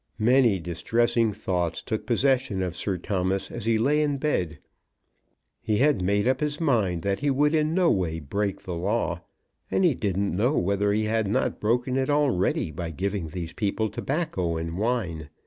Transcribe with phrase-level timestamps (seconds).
[0.17, 4.57] Many distressing thoughts took possession of Sir Thomas as he lay in bed.
[5.61, 9.21] He had made up his mind that he would in no way break the law,
[9.69, 13.91] and he didn't know whether he had not broken it already by giving these people
[13.91, 15.29] tobacco and wine.